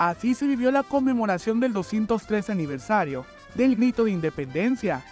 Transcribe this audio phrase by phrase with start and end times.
[0.00, 5.02] Así se vivió la conmemoración del 203 aniversario del grito de independencia.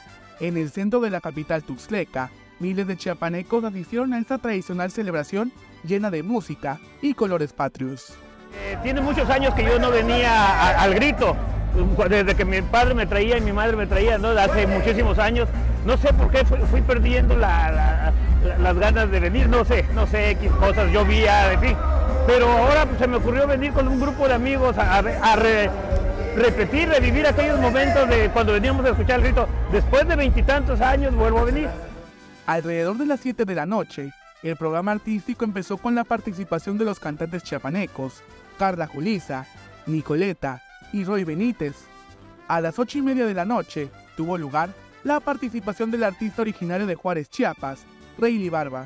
[0.41, 5.53] En el centro de la capital tuxtleca, miles de chiapanecos asistieron a esta tradicional celebración
[5.85, 8.15] llena de música y colores patrios.
[8.55, 11.37] Eh, tiene muchos años que yo no venía al grito,
[12.09, 14.29] desde que mi padre me traía y mi madre me traía, ¿no?
[14.29, 15.51] hace muchísimos años.
[15.85, 20.49] No sé por qué fui, perdiendo las ganas de venir, no sé, no sé qué
[20.49, 21.77] cosas, llovía, en fin
[22.29, 25.01] pero ahora pues, se me ocurrió venir con un grupo de amigos a,
[26.37, 29.49] repetir, revivir aquellos momentos de cuando veníamos a escuchar el grito.
[29.73, 31.71] Después de veintitantos años vuelvo a venir.
[32.45, 36.85] Alrededor de las 7 de la noche, el programa artístico empezó con la participación de
[36.85, 38.23] los cantantes chiapanecos,
[38.59, 39.47] Carla Julisa,
[39.87, 41.77] Nicoleta y Roy Benítez.
[42.47, 44.69] A las 8 y media de la noche tuvo lugar
[45.03, 47.87] la participación del artista originario de Juárez, Chiapas,
[48.19, 48.85] Rayleigh Barba.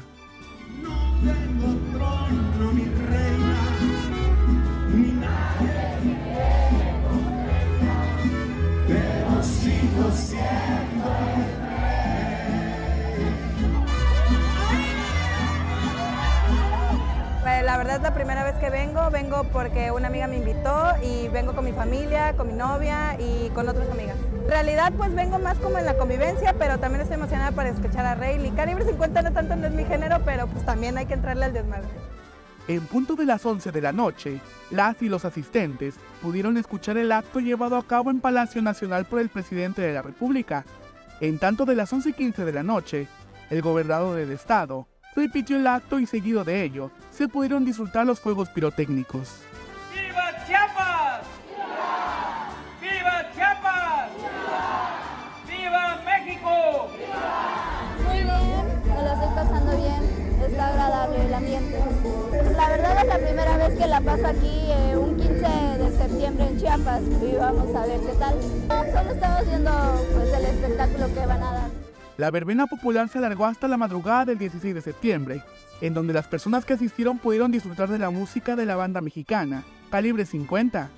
[17.63, 21.29] La verdad es la primera vez que vengo, vengo porque una amiga me invitó y
[21.29, 24.17] vengo con mi familia, con mi novia y con otras amigas.
[24.45, 28.05] En realidad pues vengo más como en la convivencia, pero también estoy emocionada para escuchar
[28.05, 28.55] a Rayleigh.
[28.55, 31.53] Calibre 50 no tanto no es mi género, pero pues también hay que entrarle al
[31.53, 31.89] desmadre.
[32.69, 37.11] En punto de las 11 de la noche, las y los asistentes pudieron escuchar el
[37.11, 40.65] acto llevado a cabo en Palacio Nacional por el presidente de la República.
[41.21, 43.09] En tanto de las 11.15 de la noche,
[43.51, 48.21] el gobernador del estado repitió el acto y seguido de ello, se pudieron disfrutar los
[48.21, 49.41] fuegos pirotécnicos.
[63.13, 67.37] La primera vez que la paso aquí, eh, un 15 de septiembre en Chiapas, y
[67.37, 68.35] vamos a ver qué tal.
[68.91, 69.71] Solo estamos viendo
[70.15, 71.71] pues, el espectáculo que van a dar.
[72.17, 75.43] La verbena popular se alargó hasta la madrugada del 16 de septiembre,
[75.83, 79.63] en donde las personas que asistieron pudieron disfrutar de la música de la banda mexicana,
[79.91, 80.89] Calibre 50.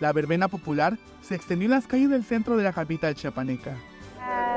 [0.00, 3.76] La verbena popular se extendió en las calles del centro de la capital chiapaneca.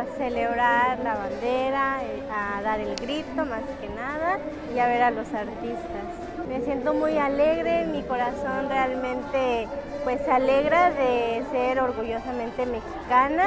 [0.02, 4.40] A celebrar la bandera, eh, a dar el grito más que nada
[4.74, 6.08] y a ver a los artistas.
[6.50, 9.68] Me siento muy alegre, mi corazón realmente
[10.04, 13.46] pues se alegra de ser orgullosamente mexicana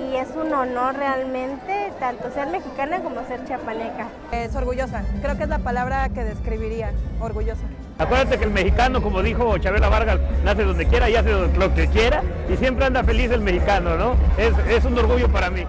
[0.00, 4.08] y es un honor realmente tanto ser mexicana como ser chapaneca.
[4.32, 6.90] Es orgullosa, creo que es la palabra que describiría,
[7.20, 7.62] orgullosa.
[8.00, 11.86] Acuérdate que el mexicano, como dijo Chabela Vargas, nace donde quiera y hace lo que
[11.86, 14.16] quiera y siempre anda feliz el mexicano, ¿no?
[14.36, 15.64] Es, es un orgullo para mí.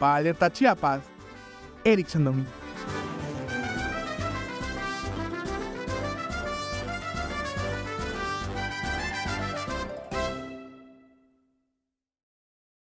[0.00, 1.02] Para Alerta Chiapas,
[1.84, 2.46] Eric Sandomí.